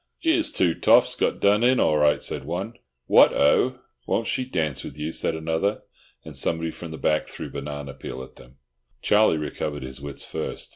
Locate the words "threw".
7.27-7.51